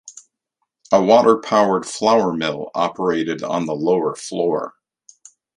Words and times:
A 0.91 0.99
water-powered 0.99 1.85
flour 1.85 2.33
mill 2.33 2.71
operated 2.73 3.43
on 3.43 3.67
the 3.67 3.75
lower 3.75 4.15
floor. 4.15 4.73